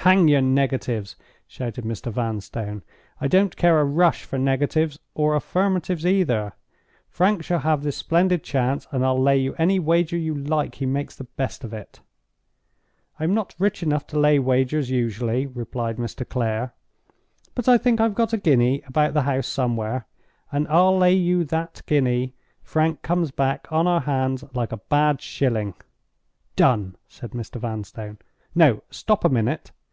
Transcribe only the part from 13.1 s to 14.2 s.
"I am not rich enough to